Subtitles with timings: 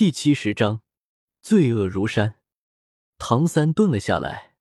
[0.00, 0.80] 第七十章，
[1.42, 2.36] 罪恶如山。
[3.18, 4.54] 唐三顿了下来，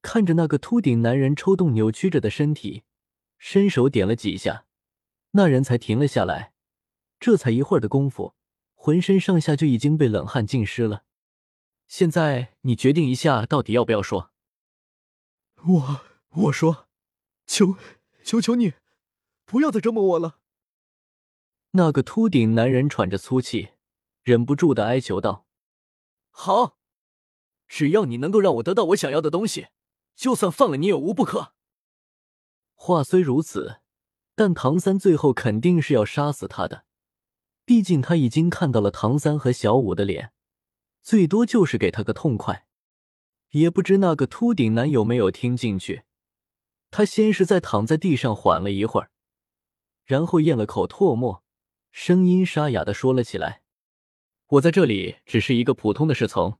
[0.00, 2.84] 看着那个秃顶男人抽动扭曲着的身体，
[3.36, 4.64] 伸手点了几下，
[5.32, 6.54] 那人才停了下来。
[7.18, 8.34] 这才一会儿的功夫，
[8.72, 11.04] 浑身上下就已经被冷汗浸湿了。
[11.86, 14.30] 现在你决定一下，到底要不要说？
[15.56, 16.00] 我
[16.30, 16.88] 我说，
[17.46, 17.76] 求
[18.24, 18.72] 求求你，
[19.44, 20.38] 不要再折磨我了。
[21.72, 23.72] 那个秃顶男人喘着粗气，
[24.22, 25.46] 忍不住的哀求道
[26.30, 26.78] ：“好，
[27.66, 29.68] 只要你能够让我得到我想要的东西，
[30.14, 31.54] 就算放了你也无不可。”
[32.74, 33.80] 话虽如此，
[34.34, 36.84] 但唐三最后肯定是要杀死他的。
[37.64, 40.32] 毕竟他已经看到了唐三和小五的脸，
[41.02, 42.66] 最多就是给他个痛快。
[43.50, 46.04] 也不知那个秃顶男有没有听进去。
[46.90, 49.10] 他先是在躺在地上缓了一会儿，
[50.04, 51.44] 然后咽了口唾沫，
[51.92, 53.59] 声音沙哑的说了起来
[54.50, 56.58] ：“我在这里只是一个普通的侍从，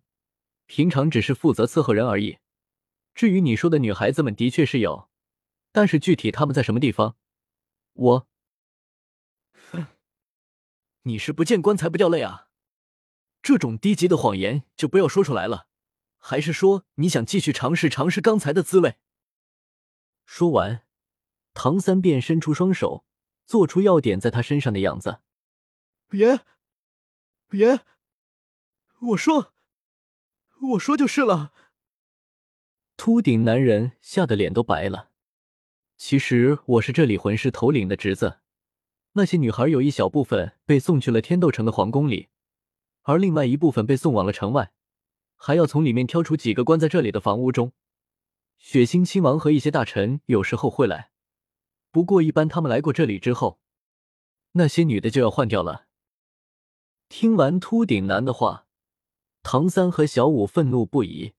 [0.66, 2.38] 平常只是负责伺候人而已。
[3.14, 5.10] 至于你说的女孩子们，的确是有，
[5.72, 7.16] 但是具体她们在什么地方，
[7.94, 8.28] 我……”
[9.72, 9.88] 哼
[11.02, 12.46] 你是不见棺材不掉泪啊！
[13.42, 15.66] 这种低级的谎言就不要说出来了。
[16.18, 18.98] 还是说你想继续尝试尝试刚才的滋味？
[20.24, 20.86] 说完，
[21.54, 23.04] 唐三便伸出双手，
[23.46, 25.22] 做出要点在他身上的样子。
[26.06, 26.40] 别，
[27.50, 27.80] 别！
[29.00, 29.52] 我说，
[30.60, 31.52] 我说就是了。
[32.96, 35.10] 秃顶男人吓得脸都白了。
[35.96, 38.38] 其实我是这里魂师头领的侄子。
[39.14, 42.28] 那些女孩有一小部分被送去了天斗城的皇宫里，
[43.02, 44.72] 而另外一部分被送往了城外，
[45.34, 47.72] 还要从里面挑出几个关在这里的房屋中。
[48.58, 51.10] 血腥亲王和一些大臣有时候会来，
[51.90, 53.58] 不过一般他们来过这里之后，
[54.52, 55.86] 那些女的就要换掉了。
[57.10, 58.68] 听完秃顶男的话，
[59.42, 61.34] 唐三和小五愤怒不已。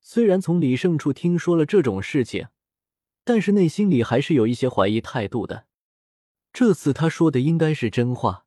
[0.00, 2.46] 虽然从李胜处听说了这种事情，
[3.24, 5.66] 但是内心里还是有一些怀疑态度的。
[6.52, 8.46] 这次他说的应该是真话，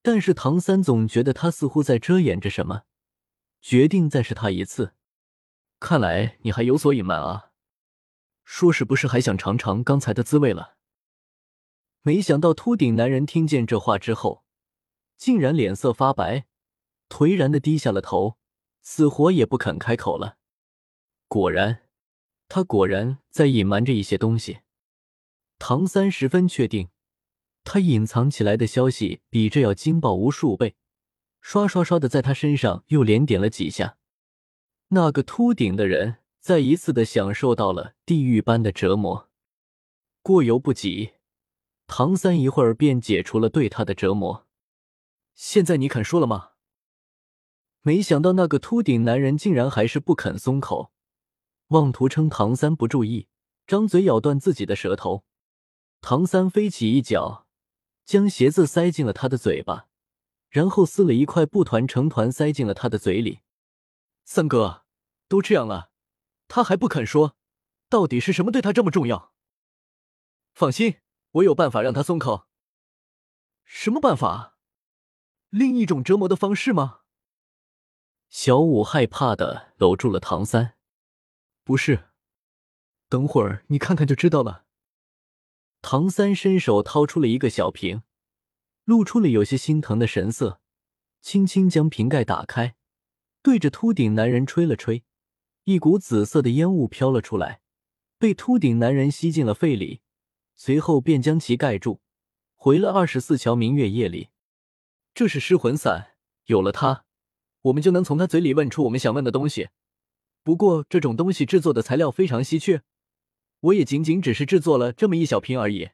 [0.00, 2.84] 但是唐三总觉得他似乎在遮掩着什么，
[3.60, 4.94] 决定再试他一次。
[5.78, 7.50] 看来你还有所隐瞒啊！
[8.44, 10.76] 说是不是还想尝尝刚才的滋味了？
[12.00, 14.42] 没想到秃顶男人听见这话之后，
[15.22, 16.46] 竟然脸色发白，
[17.08, 18.38] 颓然的低下了头，
[18.80, 20.36] 死活也不肯开口了。
[21.28, 21.82] 果然，
[22.48, 24.62] 他果然在隐瞒着一些东西。
[25.60, 26.88] 唐三十分确定。
[27.62, 30.74] 他隐藏起来的消息比这要惊爆无数倍，
[31.40, 33.98] 刷刷刷的在他身上又连点了几下。
[34.88, 39.30] 那个秃顶的人再一次的享受到了地狱般的折磨。
[40.20, 41.12] 过犹不及，
[41.86, 44.48] 唐三一会儿便解除了对他的折磨。
[45.34, 46.52] 现在你肯说了吗？
[47.82, 50.92] 没想到那个秃顶男人竟然还是不肯松口，
[51.68, 53.28] 妄图称唐三不注意，
[53.66, 55.24] 张嘴咬断自己的舌头。
[56.00, 57.46] 唐三飞起一脚。
[58.04, 59.86] 将鞋子塞进了他的嘴巴，
[60.50, 63.42] 然后撕了一块布团成团塞进了他的嘴里。
[64.24, 64.84] 三哥，
[65.28, 65.92] 都这样了，
[66.48, 67.36] 他还不肯说，
[67.88, 69.32] 到底是什么对他这么重要？
[70.52, 70.96] 放心，
[71.30, 72.48] 我有办法让他松口。
[73.64, 74.51] 什么办法？
[75.52, 77.00] 另一种折磨的方式吗？
[78.30, 80.78] 小五害怕的搂住了唐三。
[81.62, 82.08] 不是，
[83.10, 84.64] 等会儿你看看就知道了。
[85.82, 88.02] 唐三伸手掏出了一个小瓶，
[88.84, 90.62] 露出了有些心疼的神色，
[91.20, 92.74] 轻轻将瓶盖打开，
[93.42, 95.04] 对着秃顶男人吹了吹，
[95.64, 97.60] 一股紫色的烟雾飘了出来，
[98.16, 100.00] 被秃顶男人吸进了肺里，
[100.54, 102.00] 随后便将其盖住，
[102.56, 104.30] 回了二十四桥明月夜里。
[105.14, 106.14] 这是失魂散，
[106.46, 107.04] 有了它，
[107.62, 109.68] 我们就能从他嘴里问出我们想问的东西。
[110.42, 112.82] 不过这种东西制作的材料非常稀缺。
[113.60, 115.90] 我也仅仅只是制作了这么一小瓶而已。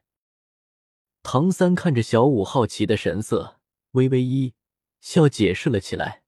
[1.21, 3.59] 唐三看着小五好奇的神色，
[3.91, 4.55] 微微一
[5.01, 6.23] 笑，解释了起来。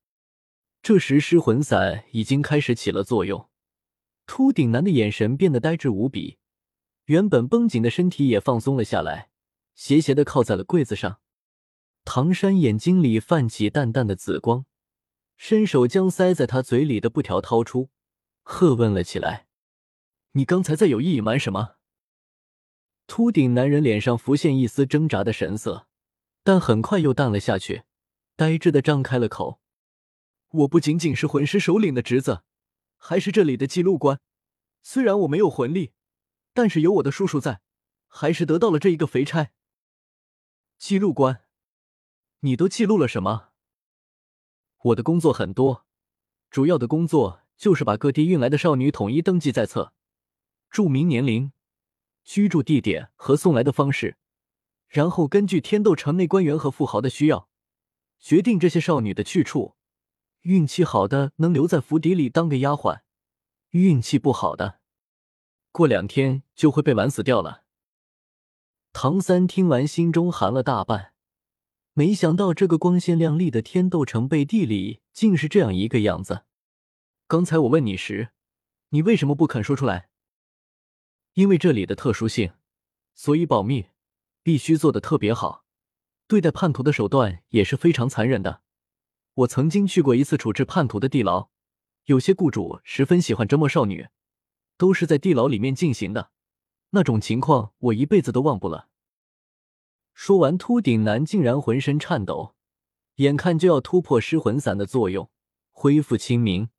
[0.83, 3.49] 这时失魂散已经开始起了作用，
[4.27, 6.37] 秃顶男的眼神变得呆滞无比，
[7.05, 9.31] 原本绷紧的身体也放松了下来，
[9.73, 11.21] 斜斜的靠在了柜子上。
[12.03, 14.65] 唐山眼睛里泛起淡淡的紫光，
[15.37, 17.89] 伸手将塞在他嘴里的布条掏出，
[18.41, 19.47] 喝问了起来。
[20.31, 21.75] 你刚才在有意隐瞒什么？
[23.05, 25.87] 秃顶男人脸上浮现一丝挣扎的神色，
[26.43, 27.83] 但很快又淡了下去，
[28.35, 29.59] 呆滞的张开了口
[30.49, 32.43] ：“我不仅仅是魂师首领的侄子，
[32.97, 34.19] 还是这里的记录官。
[34.81, 35.91] 虽然我没有魂力，
[36.53, 37.61] 但是有我的叔叔在，
[38.07, 39.51] 还是得到了这一个肥差。
[40.77, 41.43] 记录官，
[42.43, 43.49] 你都记录了什么？
[44.85, 45.85] 我的工作很多，
[46.49, 49.93] 主要的工作就是把各地运来的少女统一登记在册，
[50.71, 51.51] 注明年龄、
[52.23, 54.17] 居住地点和送来的方式，
[54.87, 57.47] 然后根据天斗城内官员和富豪的需要，
[58.19, 59.75] 决定这些少女的去处。
[60.41, 63.01] 运气好的能留在府邸里当个丫鬟，
[63.69, 64.79] 运气不好的，
[65.71, 67.65] 过两天就会被玩死掉了。
[68.91, 71.10] 唐三听完，心中寒了大半。
[71.93, 76.45] 没想到这个光鲜亮丽的天斗城背地里竟是这样一个样子。
[77.27, 78.29] 刚才我问你时，
[78.89, 80.09] 你为什么不肯说出来？
[81.33, 82.53] 因为这里的特殊性，
[83.13, 83.87] 所以保密，
[84.41, 85.65] 必须做的特别好。
[86.27, 88.61] 对待叛徒的手段也是非常残忍的。
[89.33, 91.49] 我曾经去过一次处置叛徒的地牢，
[92.05, 94.07] 有些雇主十分喜欢折磨少女，
[94.77, 96.31] 都是在地牢里面进行的。
[96.91, 98.87] 那种情况，我一辈子都忘不了。
[100.23, 102.53] 说完，秃顶男竟然浑身颤抖，
[103.15, 105.31] 眼看就要突破失魂散的作用，
[105.71, 106.69] 恢复清明。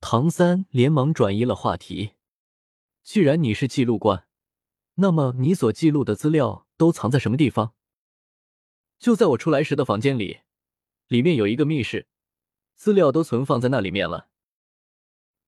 [0.00, 2.14] 唐三连忙转移了话题
[3.04, 4.26] ：“既然你是记录官，
[4.96, 7.72] 那么你所记录的资料都藏在什么地方
[8.98, 10.40] ？”“就在我出来时的房间里，
[11.06, 12.08] 里面有一个密室，
[12.74, 14.28] 资料都存放在那里面了。”“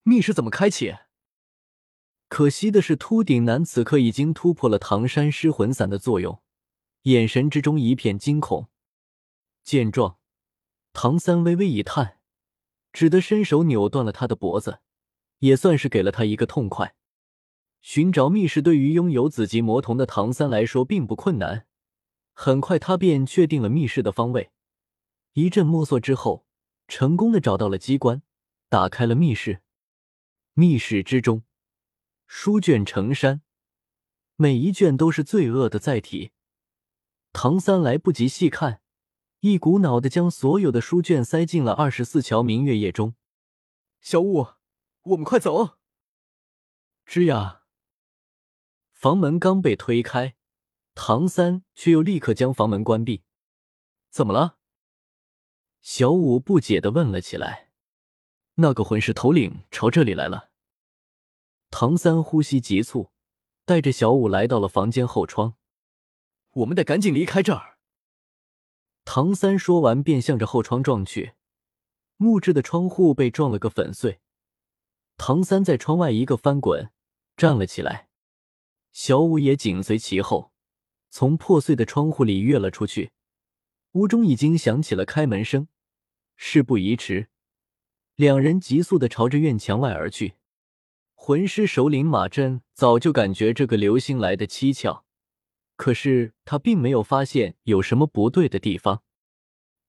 [0.05, 0.95] 密室怎么开启？”
[2.31, 6.41] 可惜的是，秃顶男此刻已经突破了唐山失魂散的作用。
[7.03, 8.69] 眼神之中一片惊恐。
[9.63, 10.19] 见状，
[10.93, 12.19] 唐三微微一叹，
[12.93, 14.81] 只得伸手扭断了他的脖子，
[15.39, 16.95] 也算是给了他一个痛快。
[17.81, 21.67] 寻找密室对于拥有紫极魔瞳的唐三来说并不困难，
[22.33, 24.51] 很快他便确定了密室的方位。
[25.35, 26.45] 一阵摸索之后，
[26.89, 28.23] 成功的找到了机关，
[28.69, 29.63] 打开了密室。
[30.55, 31.45] 密室之中，
[32.27, 33.43] 书卷成山，
[34.35, 36.33] 每一卷都是罪恶的载体。
[37.33, 38.81] 唐三来不及细看，
[39.41, 43.15] 一股脑的将所有的书卷塞进了二十四桥明月夜中。
[44.01, 44.47] 小五，
[45.03, 45.77] 我们快走！
[47.07, 47.63] 吱呀，
[48.93, 50.37] 房门刚被推开，
[50.95, 53.23] 唐三却又立刻将房门关闭。
[54.11, 54.57] 怎么了？
[55.81, 57.71] 小五不解的问了起来。
[58.55, 60.51] 那个魂师头领朝这里来了。
[61.71, 63.13] 唐三呼吸急促，
[63.65, 65.58] 带着小五来到了房间后窗。
[66.59, 67.79] 我们得赶紧离开这儿。
[69.05, 71.35] 唐三说完，便向着后窗撞去，
[72.17, 74.21] 木质的窗户被撞了个粉碎。
[75.17, 76.91] 唐三在窗外一个翻滚，
[77.37, 78.09] 站了起来，
[78.93, 80.53] 小五也紧随其后，
[81.11, 83.13] 从破碎的窗户里跃了出去。
[83.93, 85.69] 屋中已经响起了开门声，
[86.37, 87.29] 事不宜迟，
[88.17, 90.35] 两人急速的朝着院墙外而去。
[91.15, 95.05] 魂师首领马震早就感觉这个流星来的蹊跷。
[95.79, 99.05] 可是他并没有发现有什么不对的地方。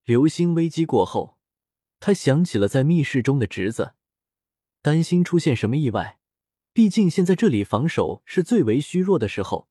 [0.05, 1.39] 流星危机过后，
[1.99, 3.95] 他想起了在密室中的侄子，
[4.83, 6.19] 担心出现什么意外。
[6.73, 9.67] 毕竟现在这里防守是最为虚弱的时候。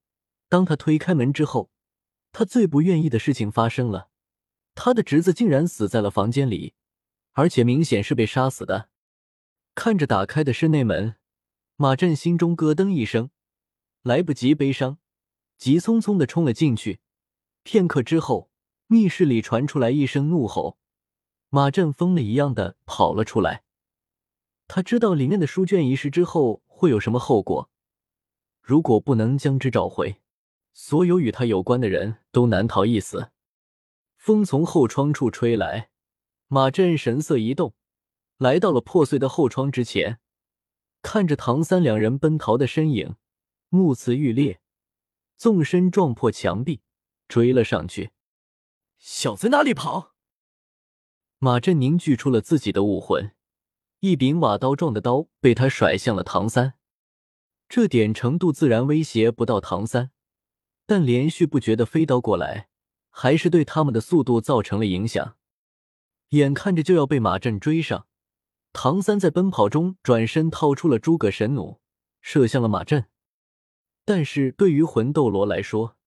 [0.49, 1.70] 当他推开门之后，
[2.32, 4.11] 他最不愿意的事情发生了：
[4.75, 6.75] 他的侄子竟然死在了房间里，
[7.32, 8.91] 而且明显是被杀死的。
[9.76, 11.15] 看着打开的室内门，
[11.76, 13.31] 马震心中咯噔一声，
[14.03, 14.99] 来不及悲伤。
[15.58, 17.00] 急匆匆的冲了进去，
[17.64, 18.49] 片刻之后，
[18.87, 20.78] 密室里传出来一声怒吼，
[21.49, 23.64] 马震疯了一样的跑了出来。
[24.69, 27.69] 他知道里面的书卷遗失之后会有什么后果，
[28.62, 30.20] 如果不能将之找回，
[30.72, 33.32] 所有与他有关的人都难逃一死。
[34.17, 35.91] 风从后窗处吹来，
[36.46, 37.74] 马震神色一动，
[38.36, 40.20] 来到了破碎的后窗之前，
[41.03, 43.17] 看着唐三两人奔逃的身影，
[43.70, 44.60] 目眦欲裂。
[45.38, 46.80] 纵身撞破墙壁，
[47.28, 48.10] 追了上去。
[48.98, 50.16] 小子哪里跑？
[51.38, 53.36] 马震凝聚出了自己的武魂，
[54.00, 56.74] 一柄瓦刀状的刀被他甩向了唐三。
[57.68, 60.10] 这点程度自然威胁不到唐三，
[60.84, 62.68] 但连续不绝的飞刀过来，
[63.10, 65.36] 还是对他们的速度造成了影响。
[66.30, 68.08] 眼看着就要被马震追上，
[68.72, 71.80] 唐三在奔跑中转身掏出了诸葛神弩，
[72.20, 73.06] 射向了马震。
[74.08, 75.98] 但是对于魂斗罗来说，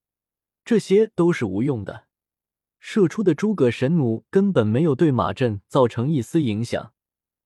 [0.66, 2.08] 这些都是无用的。
[2.80, 6.94] 射出的诸葛神弩根本没有对马震造成一丝影响，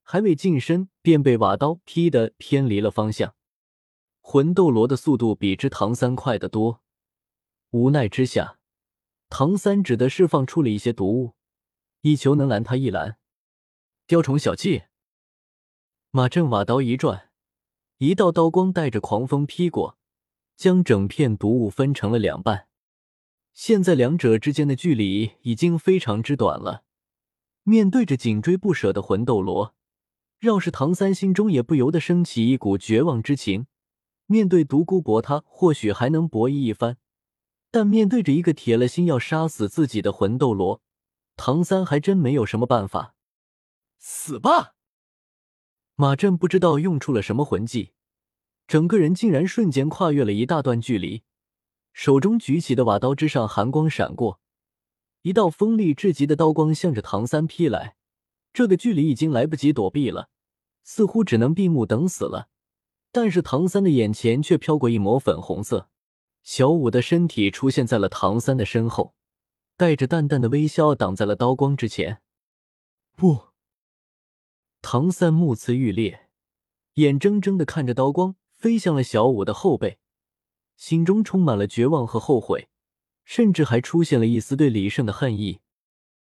[0.01, 3.35] 还未近身便被瓦刀劈得偏离了方向。
[4.21, 6.81] 魂斗罗的速度比之唐三快得多，
[7.71, 8.57] 无奈之下，
[9.27, 11.33] 唐三只得释放出了一些毒物，
[11.99, 13.17] 以求能拦他一拦。
[14.07, 14.83] 雕虫小技，
[16.11, 17.29] 马震瓦刀一转，
[17.97, 19.97] 一道刀光带着狂风劈过。
[20.55, 22.67] 将整片毒雾分成了两半，
[23.53, 26.83] 现在两者之间的距离已经非常之短了，
[27.63, 29.75] 面对着紧追不舍的魂斗罗，
[30.39, 33.67] 饶是唐三心中也不由得升起一股绝望之情。
[34.27, 36.97] 面对独孤博，他或许还能博弈一番，
[37.69, 40.81] 但面对着一个铁了心要杀死自己的魂斗罗，
[41.35, 43.13] 唐三还真没有什么办法。
[43.99, 44.73] 死吧！
[45.95, 47.91] 马震不知道用出了什么魂技，
[48.67, 51.23] 整个人竟然瞬间跨越了一大段距离，
[51.93, 54.39] 手中举起的瓦刀之上寒光闪过，
[55.21, 57.95] 一道锋利至极的刀光向着唐三劈来。
[58.51, 60.29] 这个距离已经来不及躲避了，
[60.83, 62.47] 似乎只能闭目等死了。
[63.11, 65.89] 但是唐三的眼前却飘过一抹粉红色，
[66.41, 69.13] 小舞的身体出现在了唐三的身后，
[69.77, 72.21] 带着淡淡的微笑挡在了刀光之前。
[73.15, 73.49] 不，
[74.81, 76.29] 唐三目眦欲裂，
[76.95, 79.99] 眼睁睁的看着刀光飞向了小舞的后背，
[80.75, 82.69] 心中充满了绝望和后悔，
[83.23, 85.59] 甚至还出现了一丝对李胜的恨意。